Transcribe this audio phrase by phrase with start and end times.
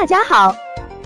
[0.00, 0.54] 大家好，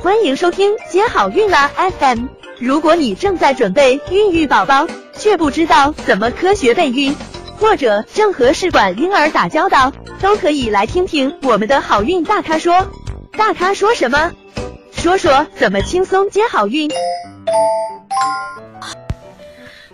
[0.02, 2.26] 欢迎收听接好运啦 FM。
[2.58, 7.16] 如果你正在准备孕育宝宝，却不知道怎么科学备孕，
[7.56, 12.86] 或者正和试管婴儿打交道，都可以来听听我们的好运大咖说。
[13.30, 14.30] 大咖说什么？
[14.92, 16.90] 说说怎么轻松接好运。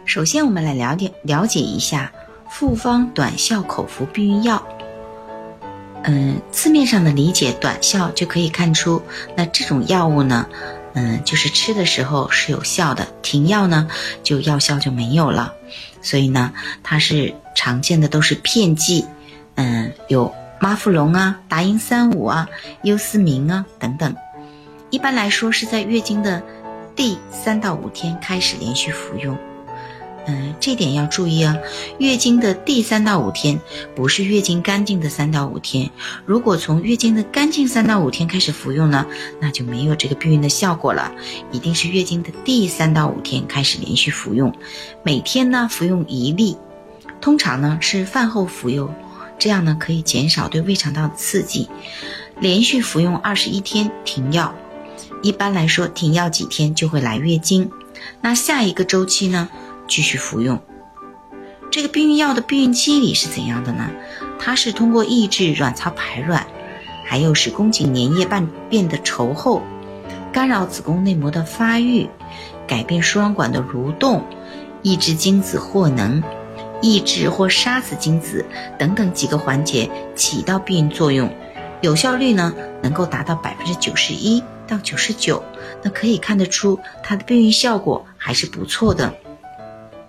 [0.07, 2.11] 首先，我们来了解了解一下
[2.51, 4.67] 复方短效口服避孕药。
[6.05, 9.03] 嗯，字面上的理解，短效就可以看出，
[9.37, 10.47] 那这种药物呢，
[10.95, 13.89] 嗯，就是吃的时候是有效的，停药呢
[14.23, 15.55] 就药效就没有了。
[16.01, 19.05] 所以呢，它是常见的都是片剂，
[19.57, 22.49] 嗯，有妈富隆啊、达英三五啊、
[22.83, 24.15] 优思明啊等等。
[24.91, 26.43] 一般来说是在月经的
[26.97, 29.37] 第三到五天开始连续服用。
[30.29, 31.57] 嗯，这点要注意啊。
[31.99, 33.59] 月经的第三到五天，
[33.97, 35.91] 不是月经干净的三到五天。
[36.27, 39.07] 如果从月经的干净三到五天开始服用呢，
[39.41, 41.11] 那就没有这个避孕的效果了。
[41.51, 44.55] 一定是月经的第三到五天开始连续服用，
[45.03, 46.59] 每天呢服用一粒，
[47.23, 48.95] 通常呢是饭后服用，
[49.39, 51.67] 这样呢可以减少对胃肠道的刺激。
[52.39, 54.55] 连续服用二十一天停药，
[55.23, 57.71] 一般来说停药几天就会来月经。
[58.21, 59.49] 那下一个周期呢？
[59.89, 60.61] 继续服用
[61.71, 63.91] 这个避孕药的避孕机理是怎样的呢？
[64.39, 66.47] 它是通过抑制卵巢排卵，
[67.05, 69.63] 还有使宫颈粘液变变得稠厚，
[70.33, 72.09] 干扰子宫内膜的发育，
[72.67, 74.25] 改变输卵管的蠕动，
[74.83, 76.23] 抑制精子获能，
[76.81, 78.47] 抑制或杀死精子
[78.79, 81.31] 等等几个环节起到避孕作用，
[81.83, 85.43] 有效率呢能够达到百分之九十一到九十九，
[85.83, 89.15] 那可以看得出它的避孕效果还是不错的。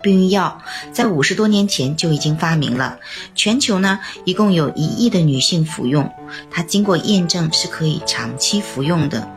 [0.02, 0.62] 避孕药
[0.92, 3.00] 在五十多年前就已经发明了，
[3.36, 6.12] 全球呢一共有一亿的女性服用，
[6.50, 9.30] 它经过验证是可以长期服用的。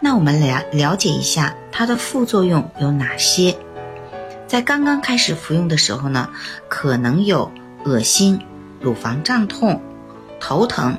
[0.00, 3.56] 那我们来了解一下它的副作用有哪些？
[4.46, 6.30] 在刚刚开始服用的时候呢，
[6.68, 7.50] 可能有
[7.84, 8.40] 恶心、
[8.80, 9.80] 乳房胀痛、
[10.38, 10.98] 头疼。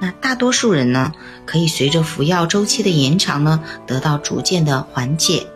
[0.00, 1.12] 那大多数人呢，
[1.44, 5.48] 可以随着服药周期的延长呢，得到逐渐的缓解。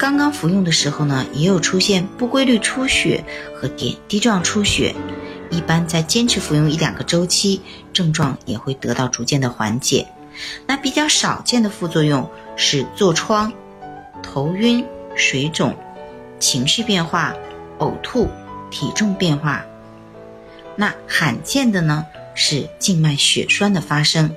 [0.00, 3.22] 刚刚服用的时候呢，也有出现不规律出血
[3.54, 4.94] 和点滴状出血，
[5.50, 7.60] 一般在坚持服用一两个周期，
[7.92, 10.08] 症状也会得到逐渐的缓解。
[10.66, 13.52] 那比较少见的副作用是痤疮、
[14.22, 14.82] 头晕、
[15.14, 15.76] 水肿、
[16.38, 17.34] 情绪变化、
[17.78, 18.26] 呕吐、
[18.70, 19.66] 体重变化。
[20.76, 24.34] 那罕见的呢是静脉血栓的发生。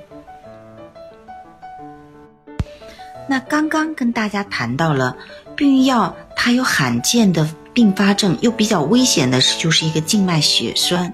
[3.26, 5.16] 那刚刚跟大家谈到了。
[5.56, 11.12] 避孕药它有罕见的并发症，又比较危险的是就是一个静脉血栓，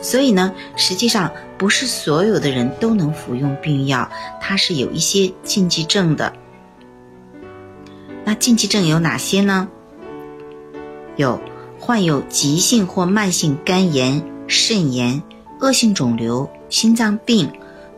[0.00, 4.08] 所以呢，实际上不是所有的人都能服用避孕药，
[4.40, 6.32] 它是有一些禁忌症的。
[8.24, 9.68] 那禁忌症有哪些呢？
[11.16, 11.40] 有
[11.80, 15.22] 患有急性或慢性肝炎、肾炎、
[15.60, 17.50] 恶性肿瘤、心脏病、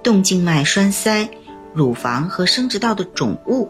[0.02, 1.28] 动静脉栓塞、
[1.74, 3.68] 乳房和生殖道的肿物、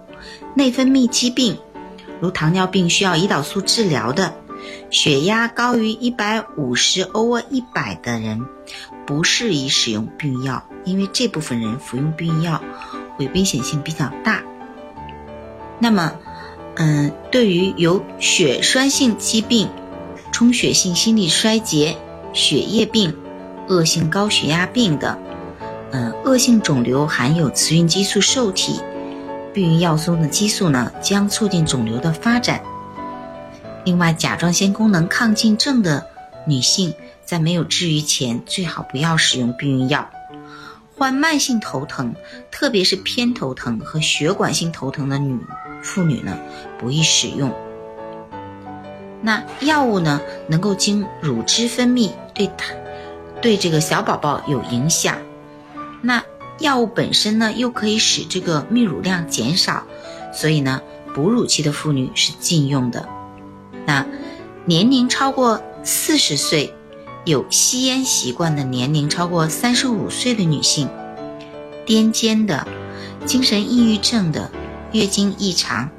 [0.54, 1.56] 内分泌疾病。
[2.20, 4.34] 如糖尿病需要胰岛素治疗的，
[4.90, 8.46] 血压高于一百五十 over 一百的人，
[9.06, 12.60] 不适宜使用避孕药，因为这部分人服用避孕药
[13.16, 14.42] 会危险性比较大。
[15.78, 16.12] 那么，
[16.76, 19.68] 嗯，对于有血栓性疾病、
[20.30, 21.96] 充血性心力衰竭、
[22.34, 23.16] 血液病、
[23.66, 25.18] 恶性高血压病的，
[25.90, 28.78] 嗯，恶性肿瘤含有雌孕激素受体。
[29.52, 32.60] 避孕药中的激素呢，将促进肿瘤的发展。
[33.84, 36.06] 另外，甲状腺功能亢进症的
[36.46, 36.94] 女性
[37.24, 40.08] 在没有治愈前，最好不要使用避孕药。
[40.96, 42.14] 患慢性头疼，
[42.50, 45.40] 特别是偏头疼和血管性头疼的女
[45.82, 46.38] 妇女呢，
[46.78, 47.50] 不宜使用。
[49.22, 52.74] 那药物呢，能够经乳汁分泌，对它
[53.42, 55.16] 对这个小宝宝有影响。
[56.02, 56.22] 那。
[56.60, 59.84] 药物本身呢，又可以使这个泌乳量减少，
[60.32, 60.82] 所以呢，
[61.14, 63.08] 哺乳期的妇女是禁用的。
[63.86, 64.06] 那
[64.66, 66.74] 年龄超过四十岁、
[67.24, 70.88] 有吸烟习惯的年龄超过三十五岁的女性、
[71.86, 72.68] 癫痫的、
[73.24, 74.50] 精神抑郁症的、
[74.92, 75.90] 月经异常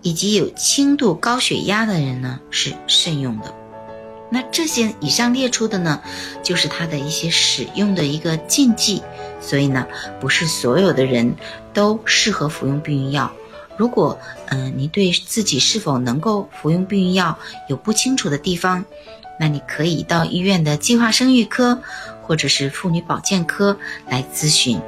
[0.00, 3.52] 以及有轻度高血压的人呢，是慎用的。
[4.28, 6.02] 那这些以上列出的呢，
[6.42, 9.02] 就是它的一些使用的一个禁忌，
[9.40, 9.86] 所以呢，
[10.20, 11.36] 不是所有的人
[11.72, 13.32] 都适合服用避孕药。
[13.76, 14.18] 如果
[14.48, 17.38] 嗯，你对自己是否能够服用避孕药
[17.68, 18.84] 有不清楚的地方，
[19.38, 21.78] 那你可以到医院的计划生育科
[22.22, 23.76] 或者是妇女保健科
[24.08, 24.80] 来咨询。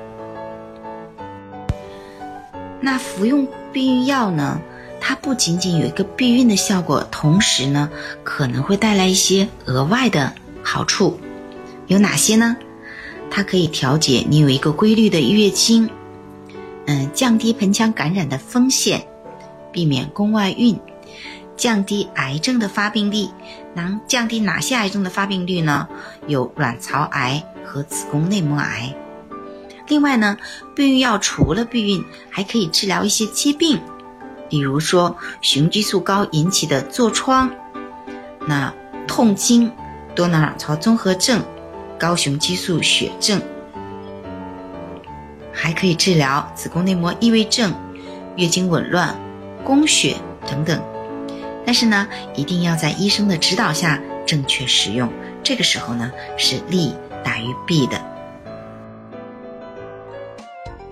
[2.81, 4.61] 那服用避孕药呢？
[5.01, 7.89] 它不仅仅有一个避孕的效果，同时呢，
[8.25, 11.19] 可能会带来一些额外的好处。
[11.87, 12.57] 有哪些呢？
[13.31, 15.89] 它可以调节你有一个规律的月经，
[16.87, 19.07] 嗯，降低盆腔感染的风险，
[19.73, 20.79] 避免宫外孕，
[21.57, 23.29] 降低癌症的发病率。
[23.75, 25.87] 能降低哪些癌症的发病率呢？
[26.27, 28.95] 有卵巢癌和子宫内膜癌。
[29.87, 30.37] 另外呢，
[30.75, 33.81] 避孕药除了避孕，还可以治疗一些疾病，
[34.49, 37.51] 比如说雄激素高引起的痤疮、
[38.47, 38.73] 那
[39.07, 39.71] 痛经、
[40.15, 41.43] 多囊卵巢综合症、
[41.99, 43.41] 高雄激素血症，
[45.53, 47.75] 还可以治疗子宫内膜异位症、
[48.37, 49.15] 月经紊乱、
[49.65, 50.17] 宫血
[50.47, 50.83] 等等。
[51.67, 55.13] 但是呢，一定要在医生的指导下正确使用，
[55.43, 58.01] 这个时候呢是利大于弊的。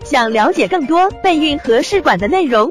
[0.05, 2.71] 想了解更多备孕和试管的内容，